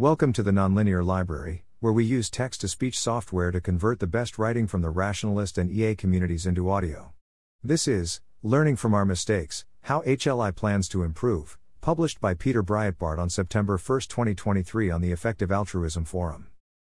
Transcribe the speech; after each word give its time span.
Welcome 0.00 0.32
to 0.32 0.42
the 0.42 0.50
Nonlinear 0.50 1.04
Library, 1.04 1.66
where 1.80 1.92
we 1.92 2.06
use 2.06 2.30
text 2.30 2.62
to 2.62 2.68
speech 2.68 2.98
software 2.98 3.50
to 3.50 3.60
convert 3.60 4.00
the 4.00 4.06
best 4.06 4.38
writing 4.38 4.66
from 4.66 4.80
the 4.80 4.88
rationalist 4.88 5.58
and 5.58 5.70
EA 5.70 5.94
communities 5.94 6.46
into 6.46 6.70
audio. 6.70 7.12
This 7.62 7.86
is 7.86 8.22
Learning 8.42 8.76
from 8.76 8.94
Our 8.94 9.04
Mistakes 9.04 9.66
How 9.82 10.00
HLI 10.00 10.56
Plans 10.56 10.88
to 10.88 11.02
Improve, 11.02 11.58
published 11.82 12.18
by 12.18 12.32
Peter 12.32 12.62
Brietbart 12.62 13.18
on 13.18 13.28
September 13.28 13.76
1, 13.76 14.00
2023, 14.08 14.90
on 14.90 15.02
the 15.02 15.12
Effective 15.12 15.52
Altruism 15.52 16.06
Forum. 16.06 16.46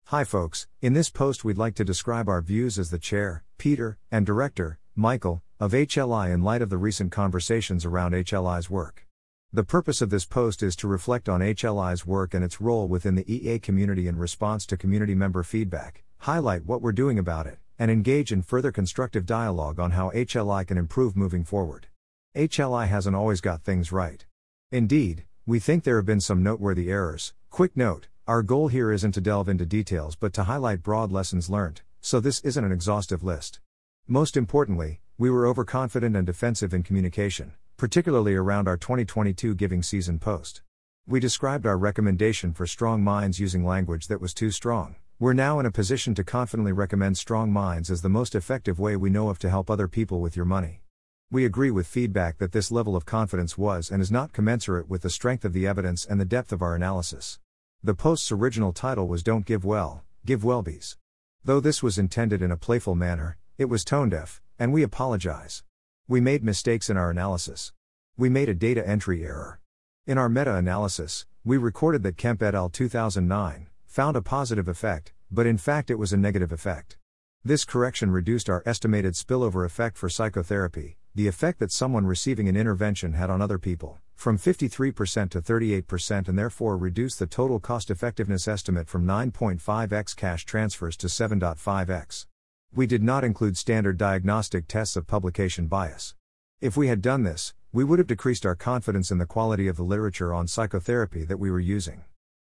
Hi, 0.08 0.26
folks. 0.26 0.68
In 0.82 0.92
this 0.92 1.10
post, 1.10 1.46
we'd 1.46 1.58
like 1.58 1.76
to 1.76 1.86
describe 1.86 2.28
our 2.28 2.42
views 2.42 2.78
as 2.78 2.89
the 2.89 3.00
chair, 3.00 3.46
Peter, 3.58 3.98
and 4.12 4.26
director, 4.26 4.80
Michael, 4.98 5.42
of 5.62 5.71
HLI 5.71 6.34
in 6.34 6.44
light 6.44 6.62
of 6.62 6.70
the 6.70 6.78
recent 6.78 7.14
conversations 7.14 7.86
around 7.86 8.12
HLI's 8.12 8.70
work. 8.70 9.07
The 9.54 9.64
purpose 9.64 10.02
of 10.02 10.09
this 10.09 10.25
post 10.25 10.61
is 10.61 10.75
to 10.75 10.89
reflect 10.89 11.29
on 11.29 11.39
HLI's 11.39 12.05
work 12.05 12.34
and 12.34 12.43
its 12.43 12.59
role 12.59 12.86
within 12.86 13.16
the 13.16 13.34
EA 13.34 13.59
community 13.59 14.09
in 14.09 14.18
response 14.18 14.66
to 14.66 14.75
community 14.75 15.15
member 15.15 15.42
feedback, 15.42 16.04
highlight 16.18 16.65
what 16.65 16.82
we're 16.82 16.92
doing 16.92 17.18
about 17.18 17.47
it, 17.47 17.57
and 17.79 17.89
engage 17.89 18.33
in 18.33 18.42
further 18.42 18.73
constructive 18.73 19.25
dialogue 19.25 19.79
on 19.79 19.92
how 19.92 20.10
HLI 20.10 20.68
can 20.68 20.78
improve 20.78 21.15
moving 21.15 21.46
forward. 21.46 21.87
HLI 22.36 22.89
hasn't 22.89 23.15
always 23.15 23.39
got 23.39 23.64
things 23.64 23.89
right. 23.89 24.25
Indeed, 24.70 25.23
we 25.46 25.59
think 25.59 25.86
there 25.86 25.95
have 25.95 26.06
been 26.06 26.20
some 26.20 26.43
noteworthy 26.43 26.92
errors. 26.92 27.34
Quick 27.50 27.78
note 27.78 28.09
our 28.28 28.43
goal 28.43 28.68
here 28.68 28.92
isn't 28.92 29.14
to 29.14 29.21
delve 29.21 29.48
into 29.48 29.65
details 29.65 30.18
but 30.18 30.34
to 30.34 30.43
highlight 30.43 30.84
broad 30.84 31.09
lessons 31.09 31.50
learned, 31.50 31.84
so 32.02 32.20
this 32.20 32.42
isn't 32.42 32.66
an 32.66 32.73
exhaustive 32.73 33.23
list. 33.23 33.61
Most 34.08 34.36
importantly, 34.36 35.00
we 35.17 35.30
were 35.30 35.48
overconfident 35.48 36.17
and 36.17 36.25
defensive 36.25 36.73
in 36.73 36.84
communication, 36.84 37.53
particularly 37.77 38.33
around 38.33 38.67
our 38.67 38.75
2022 38.75 39.53
giving 39.53 39.83
season 39.83 40.17
post. 40.17 40.63
We 41.05 41.19
described 41.19 41.67
our 41.67 41.77
recommendation 41.77 42.52
for 42.52 42.66
StrongMinds 42.66 43.39
using 43.39 43.63
language 43.63 44.08
that 44.08 44.19
was 44.19 44.33
too 44.33 44.50
strong. 44.50 44.95
We're 45.19 45.33
now 45.33 45.59
in 45.59 45.66
a 45.67 45.72
position 45.72 46.16
to 46.16 46.23
confidently 46.23 46.72
recommend 46.72 47.16
StrongMinds 47.16 47.92
as 47.92 48.02
the 48.02 48.09
most 48.09 48.34
effective 48.34 48.80
way 48.80 48.95
we 48.95 49.11
know 49.11 49.30
of 49.30 49.38
to 49.39 49.50
help 49.50 49.69
other 49.69 49.88
people 49.88 50.19
with 50.19 50.36
your 50.36 50.45
money. 50.45 50.81
We 51.30 51.45
agree 51.45 51.72
with 51.72 51.86
feedback 51.86 52.39
that 52.39 52.52
this 52.52 52.72
level 52.72 52.95
of 52.95 53.06
confidence 53.06 53.58
was 53.58 53.91
and 53.91 54.02
is 54.02 54.12
not 54.12 54.34
commensurate 54.34 54.89
with 54.89 55.03
the 55.03 55.09
strength 55.09 55.45
of 55.45 55.53
the 55.53 55.67
evidence 55.67 56.03
and 56.03 56.19
the 56.19 56.25
depth 56.25 56.52
of 56.52 56.64
our 56.64 56.73
analysis. 56.73 57.38
The 57.84 57.94
post's 57.94 58.31
original 58.31 58.73
title 58.73 59.08
was 59.08 59.22
Don't 59.22 59.45
Give 59.45 59.64
Well, 59.64 60.03
Give 60.25 60.41
WELLBYs. 60.41 60.97
Though 61.45 61.59
this 61.59 61.84
was 61.84 61.97
intended 61.97 62.41
in 62.41 62.52
a 62.52 62.58
playful 62.58 62.95
manner, 62.95 63.38
it 63.58 63.66
was 63.66 63.86
tone 63.86 64.09
deaf, 64.09 64.41
and 64.58 64.73
we 64.73 64.84
apologize. 64.84 65.64
We 66.09 66.22
made 66.22 66.41
mistakes 66.41 66.89
in 66.89 66.95
our 66.95 67.11
analysis. 67.11 67.73
We 68.16 68.30
made 68.30 68.47
a 68.47 68.53
data 68.53 68.88
entry 68.88 69.25
error. 69.25 69.59
In 70.05 70.17
our 70.17 70.30
meta 70.30 70.55
analysis, 70.55 71.25
we 71.44 71.58
recorded 71.58 72.02
that 72.03 72.16
Kemp 72.16 72.41
et 72.41 72.55
al. 72.55 72.69
2009 72.69 73.67
found 73.86 74.16
a 74.16 74.22
positive 74.22 74.69
effect, 74.69 75.11
but 75.30 75.45
in 75.45 75.58
fact 75.58 75.89
it 75.89 76.00
was 76.00 76.13
a 76.13 76.17
negative 76.17 76.53
effect. 76.53 76.97
This 77.44 77.66
correction 77.66 78.09
reduced 78.09 78.50
our 78.50 78.63
estimated 78.66 79.16
spillover 79.16 79.66
effect 79.66 79.97
for 79.97 80.08
psychotherapy, 80.08 80.95
the 81.13 81.28
effect 81.28 81.59
that 81.59 81.73
someone 81.73 82.05
receiving 82.05 82.47
an 82.47 82.55
intervention 82.55 83.11
had 83.11 83.30
on 83.30 83.41
other 83.41 83.59
people, 83.59 84.00
from 84.16 84.38
53% 84.38 85.30
to 85.31 85.41
38% 85.41 86.30
and 86.30 86.39
therefore 86.39 86.78
reduced 86.78 87.19
the 87.19 87.28
total 87.28 87.59
cost 87.59 87.91
effectiveness 87.91 88.47
estimate 88.47 88.88
from 88.88 89.05
9.5x 89.05 90.16
cash 90.16 90.45
transfers 90.45 90.95
to 90.95 91.08
7.5x. 91.08 92.28
We 92.76 92.86
did 92.86 93.02
not 93.02 93.23
include 93.23 93.58
standard 93.58 93.98
diagnostic 93.98 94.68
tests 94.68 94.96
of 94.96 95.08
publication 95.08 95.68
bias. 95.68 96.16
If 96.62 96.78
we 96.78 96.88
had 96.88 97.02
done 97.02 97.24
this, 97.24 97.54
we 97.72 97.84
would 97.84 98.00
have 98.00 98.08
decreased 98.08 98.46
our 98.46 98.56
confidence 98.56 99.09
in 99.09 99.18
the 99.18 99.26
quality 99.26 99.68
of 99.68 99.78
the 99.78 99.84
literature 99.84 100.34
on 100.34 100.48
psychotherapy 100.48 101.24
that 101.24 101.40
we 101.40 101.50
were 101.50 101.59
using. 101.59 102.04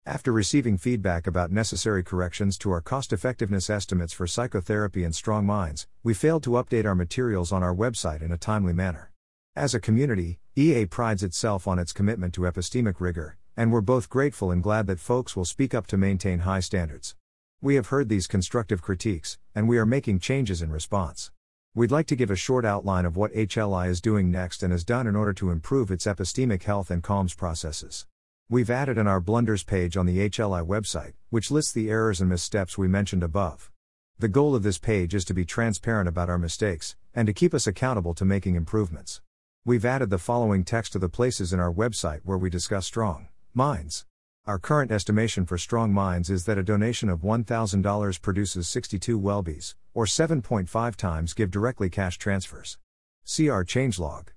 After 0.06 0.32
receiving 0.32 0.78
feedback 0.78 1.28
about 1.28 1.52
necessary 1.52 2.04
corrections 2.04 2.58
to 2.60 2.72
our 2.72 2.82
cost 2.82 3.12
effectiveness 3.12 3.70
estimates 3.70 4.14
for 4.14 4.26
psychotherapy 4.26 5.04
and 5.04 5.14
StrongMinds, 5.14 5.86
we 6.04 6.14
failed 6.14 6.44
to 6.44 6.52
update 6.52 6.86
our 6.86 6.96
materials 6.96 7.52
on 7.52 7.62
our 7.62 7.76
website 7.76 8.22
in 8.22 8.32
a 8.32 8.38
timely 8.38 8.74
manner. 8.74 9.12
As 9.56 9.74
a 9.74 9.80
community, 9.80 10.40
EA 10.56 10.86
prides 10.86 11.24
itself 11.24 11.68
on 11.68 11.80
its 11.80 11.92
commitment 11.92 12.34
to 12.36 12.42
epistemic 12.42 13.00
rigor, 13.00 13.38
and 13.58 13.72
we're 13.72 13.82
both 13.82 14.10
grateful 14.10 14.52
and 14.52 14.64
glad 14.64 14.88
that 14.88 15.00
folks 15.00 15.36
will 15.36 15.46
speak 15.46 15.74
up 15.74 15.88
to 15.88 15.98
maintain 15.98 16.40
high 16.40 16.62
standards. 16.62 17.16
We 17.60 17.74
have 17.74 17.88
heard 17.88 18.08
these 18.08 18.28
constructive 18.28 18.84
critiques, 18.84 19.40
and 19.56 19.68
we 19.68 19.80
are 19.80 19.86
making 19.86 20.20
changes 20.20 20.62
in 20.62 20.72
response. 20.72 21.32
We'd 21.74 21.90
like 21.90 22.06
to 22.08 22.16
give 22.16 22.30
a 22.30 22.36
short 22.36 22.66
outline 22.66 23.04
of 23.04 23.18
what 23.18 23.34
HLI 23.34 23.90
is 23.90 24.00
doing 24.00 24.30
next 24.30 24.62
and 24.62 24.72
has 24.72 24.84
done 24.84 25.08
in 25.08 25.16
order 25.16 25.34
to 25.34 25.50
improve 25.50 25.90
its 25.90 26.06
epistemic 26.06 26.64
health 26.64 26.92
and 26.92 27.02
comms 27.02 27.36
processes. 27.36 28.06
We've 28.48 28.70
added 28.70 29.00
an 29.00 29.08
Our 29.08 29.20
Blunders 29.20 29.64
page 29.64 29.98
on 29.98 30.06
the 30.06 30.30
HLI 30.30 30.68
website, 30.68 31.14
which 31.32 31.50
lists 31.50 31.72
the 31.72 31.90
errors 31.90 32.22
and 32.22 32.30
missteps 32.30 32.78
we 32.78 32.88
mentioned 32.88 33.24
above. 33.24 33.72
The 34.20 34.28
goal 34.28 34.54
of 34.54 34.62
this 34.62 34.78
page 34.78 35.16
is 35.16 35.26
to 35.26 35.34
be 35.34 35.44
transparent 35.44 36.08
about 36.08 36.30
our 36.30 36.38
mistakes, 36.38 36.96
and 37.16 37.26
to 37.26 37.34
keep 37.34 37.56
us 37.56 37.66
accountable 37.66 38.14
to 38.14 38.24
making 38.24 38.54
improvements. 38.54 39.22
We've 39.66 39.84
added 39.84 40.12
the 40.12 40.20
following 40.20 40.64
text 40.64 40.94
to 40.94 41.00
the 41.00 41.10
places 41.10 41.54
in 41.54 41.60
our 41.60 41.74
website 41.74 42.22
where 42.24 42.38
we 42.38 42.52
discuss 42.52 42.86
strong 42.86 43.30
minds. 43.56 44.06
Our 44.48 44.60
current 44.60 44.92
estimation 44.94 45.46
for 45.46 45.58
StrongMinds 45.58 46.30
is 46.30 46.46
that 46.46 46.58
a 46.58 46.64
donation 46.64 47.10
of 47.10 47.20
$1,000 47.20 48.22
produces 48.22 48.70
62 48.70 49.20
WELLBYs, 49.20 49.76
or 49.94 50.06
7.5 50.06 50.96
times 50.96 51.34
GiveDirectly 51.34 51.92
cash 51.92 52.18
transfers. 52.18 52.78
See 53.26 53.50
our 53.50 53.66
changelog. 53.66 54.30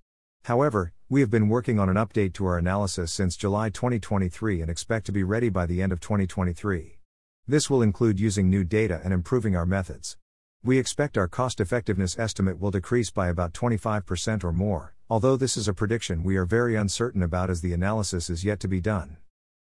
However, 0.46 0.92
we 1.08 1.20
have 1.20 1.30
been 1.30 1.48
working 1.48 1.78
on 1.78 1.88
an 1.88 1.94
update 1.94 2.32
to 2.34 2.46
our 2.46 2.58
analysis 2.58 3.12
since 3.12 3.36
July 3.36 3.70
2023 3.70 4.60
and 4.60 4.68
expect 4.68 5.06
to 5.06 5.12
be 5.12 5.22
ready 5.22 5.48
by 5.48 5.64
the 5.64 5.80
end 5.80 5.92
of 5.92 6.00
2023. 6.00 6.98
This 7.46 7.70
will 7.70 7.80
include 7.80 8.18
using 8.18 8.50
new 8.50 8.64
data 8.64 9.00
and 9.04 9.12
improving 9.12 9.54
our 9.54 9.64
methods. 9.64 10.16
We 10.64 10.80
expect 10.80 11.18
our 11.18 11.28
cost 11.28 11.60
effectiveness 11.60 12.18
estimate 12.18 12.58
will 12.58 12.72
decrease 12.72 13.12
by 13.12 13.28
about 13.28 13.52
25% 13.52 14.42
or 14.42 14.52
more, 14.52 14.96
although 15.08 15.36
this 15.36 15.56
is 15.56 15.68
a 15.68 15.72
prediction 15.72 16.24
we 16.24 16.36
are 16.36 16.46
very 16.46 16.74
uncertain 16.74 17.22
about 17.22 17.48
as 17.48 17.60
the 17.60 17.72
analysis 17.72 18.28
is 18.28 18.44
yet 18.44 18.58
to 18.58 18.66
be 18.66 18.80
done. 18.80 19.18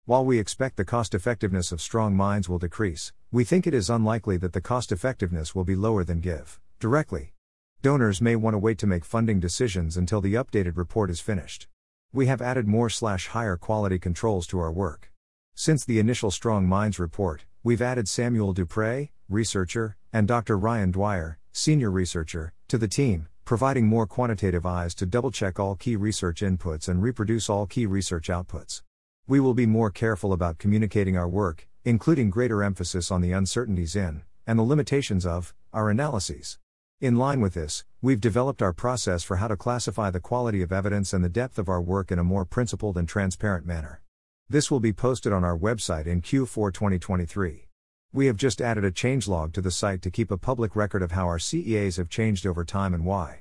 While 0.07 0.23
we 0.23 0.37
expect 0.37 0.77
the 0.77 0.85
cost 0.85 1.15
effectiveness 1.15 1.71
of 1.71 1.79
StrongMinds 1.79 2.47
will 2.47 2.59
decrease, 2.59 3.11
we 3.31 3.43
think 3.43 3.65
it 3.65 3.73
is 3.73 3.89
unlikely 3.89 4.37
that 4.37 4.53
the 4.53 4.61
cost 4.61 4.91
effectiveness 4.91 5.55
will 5.55 5.63
be 5.63 5.75
lower 5.75 6.03
than 6.03 6.19
give 6.19 6.59
directly. 6.79 7.33
Donors 7.81 8.21
may 8.21 8.35
want 8.35 8.53
to 8.53 8.59
wait 8.59 8.77
to 8.77 8.85
make 8.85 9.03
funding 9.03 9.39
decisions 9.39 9.97
until 9.97 10.21
the 10.21 10.35
updated 10.35 10.77
report 10.77 11.09
is 11.09 11.21
finished. 11.21 11.67
We 12.13 12.27
have 12.27 12.39
added 12.39 12.67
more 12.67 12.87
slash 12.87 13.29
higher 13.29 13.57
quality 13.57 13.97
controls 13.97 14.45
to 14.47 14.59
our 14.59 14.71
work. 14.71 15.11
Since 15.55 15.85
the 15.85 15.97
initial 15.97 16.29
StrongMinds 16.29 16.99
report, 16.99 17.45
we've 17.63 17.81
added 17.81 18.07
Samuel 18.07 18.53
Dupret, 18.53 19.09
researcher, 19.27 19.97
and 20.13 20.27
Dr. 20.27 20.55
Ryan 20.55 20.91
Dwyer, 20.91 21.39
senior 21.51 21.89
researcher, 21.89 22.53
to 22.67 22.77
the 22.77 22.87
team, 22.87 23.27
providing 23.43 23.87
more 23.87 24.05
quantitative 24.05 24.67
eyes 24.67 24.93
to 24.95 25.07
double 25.07 25.31
check 25.31 25.59
all 25.59 25.73
key 25.73 25.95
research 25.95 26.41
inputs 26.41 26.87
and 26.87 27.01
reproduce 27.01 27.49
all 27.49 27.65
key 27.65 27.87
research 27.87 28.27
outputs. 28.27 28.83
We 29.27 29.39
will 29.39 29.55
be 29.55 29.65
more 29.65 29.89
careful 29.89 30.33
about 30.33 30.59
communicating 30.59 31.17
our 31.17 31.27
work, 31.27 31.67
including 31.83 32.29
greater 32.29 32.61
emphasis 32.61 33.09
on 33.09 33.21
the 33.21 33.31
uncertainties 33.31 33.95
in, 33.95 34.21
and 34.45 34.59
the 34.59 34.63
limitations 34.63 35.25
of, 35.25 35.51
our 35.73 35.89
analyses. 35.89 36.59
In 37.01 37.15
line 37.15 37.41
with 37.41 37.55
this, 37.55 37.85
we've 38.03 38.21
developed 38.21 38.61
our 38.61 38.71
process 38.71 39.23
for 39.23 39.37
how 39.37 39.47
to 39.47 39.57
classify 39.57 40.11
the 40.11 40.19
quality 40.19 40.61
of 40.61 40.71
evidence 40.71 41.11
and 41.11 41.23
the 41.23 41.29
depth 41.29 41.57
of 41.57 41.67
our 41.67 41.81
work 41.81 42.11
in 42.11 42.19
a 42.19 42.23
more 42.23 42.45
principled 42.45 42.99
and 42.99 43.09
transparent 43.09 43.65
manner. 43.65 43.99
This 44.47 44.69
will 44.69 44.79
be 44.79 44.93
posted 44.93 45.33
on 45.33 45.43
our 45.43 45.57
website 45.57 46.05
in 46.05 46.21
Q4 46.21 46.71
2023. 46.71 47.67
We 48.13 48.27
have 48.27 48.37
just 48.37 48.61
added 48.61 48.85
a 48.85 48.91
changelog 48.91 49.53
to 49.53 49.61
the 49.61 49.71
site 49.71 50.03
to 50.03 50.11
keep 50.11 50.29
a 50.29 50.37
public 50.37 50.75
record 50.75 51.01
of 51.01 51.13
how 51.13 51.25
our 51.25 51.39
CEAs 51.39 51.97
have 51.97 52.09
changed 52.09 52.45
over 52.45 52.63
time 52.63 52.93
and 52.93 53.03
why. 53.03 53.39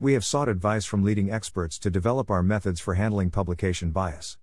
We 0.00 0.14
have 0.14 0.24
sought 0.24 0.48
advice 0.48 0.86
from 0.86 1.04
leading 1.04 1.30
experts 1.30 1.78
to 1.80 1.90
develop 1.90 2.30
our 2.30 2.42
methods 2.42 2.80
for 2.80 2.94
handling 2.94 3.30
publication 3.30 3.90
bias. 3.90 4.38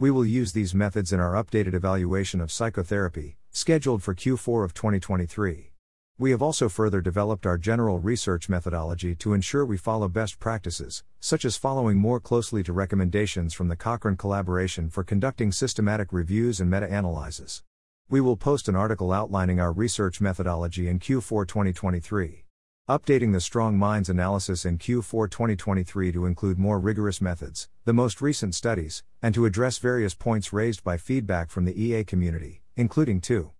We 0.00 0.12
will 0.12 0.24
use 0.24 0.52
these 0.52 0.76
methods 0.76 1.12
in 1.12 1.18
our 1.18 1.32
updated 1.32 1.74
evaluation 1.74 2.40
of 2.40 2.52
psychotherapy, 2.52 3.36
scheduled 3.50 4.00
for 4.00 4.14
Q4 4.14 4.64
of 4.64 4.72
2023. 4.72 5.72
We 6.16 6.30
have 6.30 6.40
also 6.40 6.68
further 6.68 7.00
developed 7.00 7.44
our 7.44 7.58
general 7.58 7.98
research 7.98 8.48
methodology 8.48 9.16
to 9.16 9.34
ensure 9.34 9.66
we 9.66 9.76
follow 9.76 10.06
best 10.06 10.38
practices, 10.38 11.02
such 11.18 11.44
as 11.44 11.56
following 11.56 11.96
more 11.98 12.20
closely 12.20 12.62
to 12.62 12.72
recommendations 12.72 13.54
from 13.54 13.66
the 13.66 13.74
Cochrane 13.74 14.16
Collaboration 14.16 14.88
for 14.88 15.02
conducting 15.02 15.50
systematic 15.50 16.12
reviews 16.12 16.60
and 16.60 16.70
meta 16.70 16.86
analyses. 16.86 17.64
We 18.08 18.20
will 18.20 18.36
post 18.36 18.68
an 18.68 18.76
article 18.76 19.12
outlining 19.12 19.58
our 19.58 19.72
research 19.72 20.20
methodology 20.20 20.86
in 20.86 21.00
Q4 21.00 21.48
2023 21.48 22.44
updating 22.88 23.32
the 23.32 23.38
StrongMinds 23.38 24.08
analysis 24.08 24.64
in 24.64 24.78
Q4 24.78 25.30
2023 25.30 26.10
to 26.12 26.24
include 26.24 26.58
more 26.58 26.80
rigorous 26.80 27.20
methods, 27.20 27.68
the 27.84 27.92
most 27.92 28.22
recent 28.22 28.54
studies, 28.54 29.04
and 29.20 29.34
to 29.34 29.44
address 29.44 29.76
various 29.76 30.14
points 30.14 30.54
raised 30.54 30.82
by 30.82 30.96
feedback 30.96 31.50
from 31.50 31.66
the 31.66 31.78
EA 31.78 32.02
community, 32.02 32.62
including 32.76 33.20
to 33.20 33.50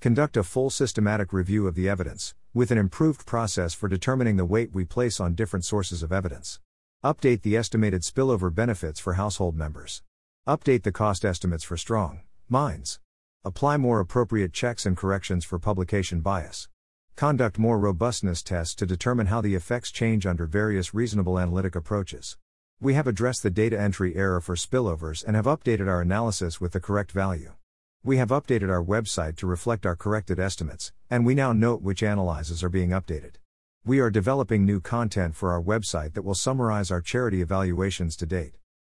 conduct 0.00 0.36
a 0.36 0.42
full 0.42 0.68
systematic 0.68 1.32
review 1.32 1.66
of 1.66 1.74
the 1.74 1.88
evidence, 1.88 2.34
with 2.52 2.70
an 2.70 2.76
improved 2.76 3.24
process 3.24 3.72
for 3.72 3.88
determining 3.88 4.36
the 4.36 4.44
weight 4.44 4.74
we 4.74 4.84
place 4.84 5.18
on 5.18 5.34
different 5.34 5.64
sources 5.64 6.02
of 6.02 6.12
evidence. 6.12 6.60
Update 7.02 7.40
the 7.40 7.56
estimated 7.56 8.02
spillover 8.02 8.54
benefits 8.54 9.00
for 9.00 9.14
household 9.14 9.56
members. 9.56 10.02
Update 10.46 10.82
the 10.82 10.92
cost 10.92 11.24
estimates 11.24 11.64
for 11.64 11.78
Strong 11.78 12.20
Minds. 12.50 13.00
Apply 13.46 13.78
more 13.78 14.00
appropriate 14.00 14.52
checks 14.52 14.84
and 14.84 14.94
corrections 14.94 15.46
for 15.46 15.58
publication 15.58 16.20
bias. 16.20 16.68
Conduct 17.16 17.60
more 17.60 17.78
robustness 17.78 18.42
tests 18.42 18.74
to 18.74 18.84
determine 18.84 19.26
how 19.26 19.40
the 19.40 19.54
effects 19.54 19.92
change 19.92 20.26
under 20.26 20.46
various 20.46 20.92
reasonable 20.92 21.38
analytic 21.38 21.76
approaches. 21.76 22.36
We 22.80 22.94
have 22.94 23.06
addressed 23.06 23.44
the 23.44 23.50
data 23.50 23.80
entry 23.80 24.16
error 24.16 24.40
for 24.40 24.56
spillovers 24.56 25.22
and 25.24 25.36
have 25.36 25.44
updated 25.44 25.86
our 25.86 26.00
analysis 26.00 26.60
with 26.60 26.72
the 26.72 26.80
correct 26.80 27.12
value. 27.12 27.52
We 28.02 28.16
have 28.16 28.30
updated 28.30 28.68
our 28.68 28.82
website 28.82 29.36
to 29.36 29.46
reflect 29.46 29.86
our 29.86 29.94
corrected 29.94 30.40
estimates, 30.40 30.92
and 31.08 31.24
we 31.24 31.36
now 31.36 31.52
note 31.52 31.82
which 31.82 32.02
analyses 32.02 32.64
are 32.64 32.68
being 32.68 32.90
updated. 32.90 33.34
We 33.84 34.00
are 34.00 34.10
developing 34.10 34.64
new 34.64 34.80
content 34.80 35.36
for 35.36 35.52
our 35.52 35.62
website 35.62 36.14
that 36.14 36.24
will 36.24 36.34
summarize 36.34 36.90
our 36.90 37.00
charity 37.00 37.40
evaluations 37.40 38.16
to 38.16 38.26
date. 38.26 38.54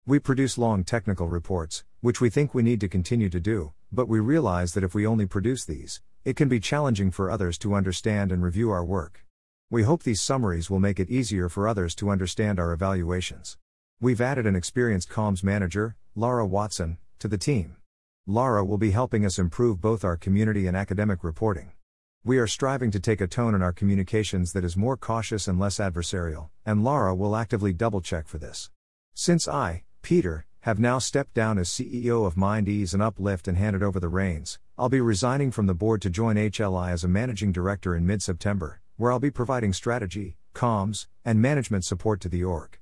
We 0.05 0.19
produce 0.19 0.57
long 0.57 0.85
technical 0.85 1.27
reports, 1.27 1.83
which 1.99 2.21
we 2.21 2.29
think 2.29 2.53
we 2.53 2.63
need 2.63 2.79
to 2.79 2.87
continue 2.87 3.29
to 3.29 3.41
do, 3.41 3.73
but 3.91 4.07
we 4.07 4.21
realize 4.21 4.73
that 4.73 4.85
if 4.85 4.95
we 4.95 5.05
only 5.05 5.25
produce 5.25 5.65
these, 5.65 5.99
it 6.25 6.35
can 6.35 6.49
be 6.49 6.59
challenging 6.59 7.11
for 7.11 7.29
others 7.29 7.55
to 7.59 7.75
understand 7.75 8.31
and 8.31 8.41
review 8.41 8.71
our 8.71 8.83
work. 8.83 9.23
We 9.69 9.83
hope 9.83 10.01
these 10.01 10.21
summaries 10.21 10.71
will 10.71 10.79
make 10.79 10.99
it 10.99 11.11
easier 11.11 11.49
for 11.49 11.67
others 11.67 11.93
to 11.95 12.09
understand 12.09 12.59
our 12.59 12.73
evaluations. 12.73 13.57
We've 14.01 14.19
added 14.19 14.47
an 14.47 14.55
experienced 14.55 15.07
comms 15.07 15.43
manager, 15.43 15.95
Lara 16.15 16.47
Watson, 16.47 16.97
to 17.19 17.27
the 17.27 17.37
team. 17.37 17.77
Lara 18.25 18.65
will 18.65 18.79
be 18.79 18.89
helping 18.89 19.23
us 19.23 19.37
improve 19.37 19.79
both 19.79 20.03
our 20.03 20.17
community 20.17 20.65
and 20.65 20.75
academic 20.75 21.23
reporting. 21.23 21.73
We 22.23 22.39
are 22.39 22.47
striving 22.47 22.89
to 22.89 22.99
take 22.99 23.21
a 23.21 23.27
tone 23.27 23.53
in 23.53 23.61
our 23.61 23.71
communications 23.71 24.51
that 24.53 24.65
is 24.65 24.75
more 24.75 24.97
cautious 24.97 25.47
and 25.47 25.59
less 25.59 25.77
adversarial, 25.77 26.49
and 26.65 26.83
Lara 26.83 27.13
will 27.13 27.35
actively 27.35 27.71
double 27.71 28.01
check 28.01 28.27
for 28.27 28.39
this. 28.39 28.71
Since 29.13 29.47
I, 29.47 29.83
Peter, 30.01 30.47
have 30.65 30.79
now 30.79 30.97
stepped 30.97 31.35
down 31.35 31.59
as 31.59 31.69
CEO 31.69 32.25
of 32.25 32.33
MindEase 32.33 32.95
and 32.95 33.03
Uplift 33.03 33.47
and 33.47 33.55
handed 33.55 33.83
over 33.83 33.99
the 33.99 34.07
reins, 34.07 34.57
I'll 34.79 34.89
be 34.89 34.99
resigning 34.99 35.51
from 35.51 35.67
the 35.67 35.75
board 35.75 36.01
to 36.01 36.09
join 36.09 36.37
HLI 36.37 36.89
as 36.89 37.03
a 37.03 37.07
managing 37.07 37.51
director 37.51 37.95
in 37.95 38.07
mid 38.07 38.23
September, 38.23 38.81
where 38.97 39.11
I'll 39.11 39.19
be 39.19 39.29
providing 39.29 39.73
strategy, 39.73 40.37
comms, 40.55 41.05
and 41.23 41.39
management 41.39 41.85
support 41.85 42.19
to 42.21 42.29
the 42.29 42.43
org. 42.43 42.79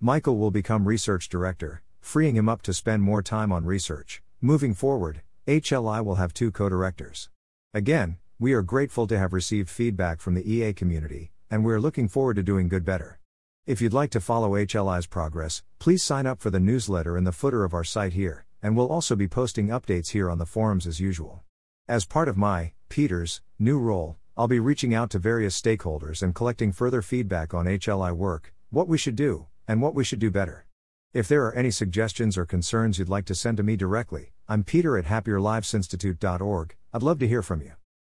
Michael 0.00 0.38
will 0.38 0.50
become 0.50 0.88
research 0.88 1.28
director, 1.28 1.82
freeing 2.00 2.36
him 2.36 2.48
up 2.48 2.62
to 2.62 2.72
spend 2.72 3.02
more 3.02 3.20
time 3.20 3.52
on 3.52 3.66
research. 3.66 4.22
Moving 4.40 4.72
forward, 4.72 5.20
HLI 5.46 6.02
will 6.02 6.14
have 6.14 6.32
two 6.32 6.50
co 6.50 6.70
directors. 6.70 7.28
Again, 7.74 8.16
we 8.38 8.54
are 8.54 8.62
grateful 8.62 9.06
to 9.08 9.18
have 9.18 9.34
received 9.34 9.68
feedback 9.68 10.20
from 10.20 10.32
the 10.32 10.50
EA 10.50 10.72
community, 10.72 11.32
and 11.50 11.66
we 11.66 11.74
are 11.74 11.80
looking 11.82 12.08
forward 12.08 12.36
to 12.36 12.42
doing 12.42 12.68
good 12.68 12.86
better. 12.86 13.18
If 13.66 13.80
you'd 13.80 13.92
like 13.92 14.10
to 14.10 14.20
follow 14.20 14.52
HLI's 14.52 15.06
progress, 15.06 15.62
please 15.78 16.02
sign 16.02 16.26
up 16.26 16.40
for 16.40 16.50
the 16.50 16.60
newsletter 16.60 17.18
in 17.18 17.24
the 17.24 17.32
footer 17.32 17.64
of 17.64 17.74
our 17.74 17.84
site 17.84 18.12
here 18.12 18.46
and 18.66 18.76
we'll 18.76 18.88
also 18.88 19.14
be 19.14 19.28
posting 19.28 19.68
updates 19.68 20.08
here 20.08 20.28
on 20.28 20.38
the 20.38 20.44
forums 20.44 20.88
as 20.88 20.98
usual. 20.98 21.44
As 21.86 22.04
part 22.04 22.28
of 22.28 22.36
my, 22.36 22.72
Peter's, 22.88 23.40
new 23.60 23.78
role, 23.78 24.16
I'll 24.36 24.48
be 24.48 24.58
reaching 24.58 24.92
out 24.92 25.10
to 25.10 25.20
various 25.20 25.60
stakeholders 25.60 26.20
and 26.20 26.34
collecting 26.34 26.72
further 26.72 27.00
feedback 27.00 27.54
on 27.54 27.66
HLI 27.66 28.12
work, 28.12 28.52
what 28.70 28.88
we 28.88 28.98
should 28.98 29.14
do, 29.14 29.46
and 29.68 29.80
what 29.80 29.94
we 29.94 30.02
should 30.02 30.18
do 30.18 30.32
better. 30.32 30.66
If 31.12 31.28
there 31.28 31.46
are 31.46 31.54
any 31.54 31.70
suggestions 31.70 32.36
or 32.36 32.44
concerns 32.44 32.98
you'd 32.98 33.08
like 33.08 33.24
to 33.26 33.36
send 33.36 33.56
to 33.58 33.62
me 33.62 33.76
directly, 33.76 34.32
I'm 34.48 34.64
Peter 34.64 34.98
at 34.98 35.04
happierlivesinstitute.org. 35.04 36.74
I'd 36.92 37.02
love 37.04 37.20
to 37.20 37.28
hear 37.28 37.42
from 37.42 37.62
you. 37.62 37.72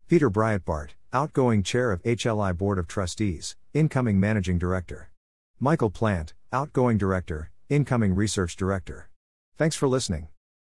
Peter 0.06 0.30
Brietbart, 0.30 0.90
outgoing 1.12 1.64
chair 1.64 1.90
of 1.90 2.02
HLI 2.04 2.56
Board 2.56 2.78
of 2.78 2.86
Trustees, 2.86 3.56
incoming 3.74 4.20
managing 4.20 4.58
director. 4.58 5.10
Michael 5.58 5.88
Plant, 5.88 6.34
outgoing 6.52 6.98
director, 6.98 7.50
incoming 7.70 8.14
research 8.14 8.56
director. 8.56 9.08
Thanks 9.56 9.74
for 9.74 9.88
listening. 9.88 10.28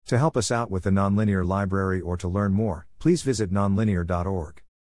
To 0.07 0.17
help 0.17 0.35
us 0.35 0.51
out 0.51 0.69
with 0.69 0.83
the 0.83 0.89
Nonlinear 0.89 1.47
Library 1.47 2.01
or 2.01 2.17
to 2.17 2.27
learn 2.27 2.51
more, 2.51 2.85
please 2.99 3.21
visit 3.21 3.49
nonlinear.org. 3.49 4.62